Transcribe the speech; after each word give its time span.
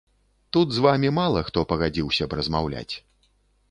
Тут 0.53 0.73
з 0.77 0.83
вамі 0.85 1.13
мала 1.19 1.45
хто 1.51 1.59
пагадзіўся 1.75 2.23
б 2.33 2.43
размаўляць. 2.43 2.91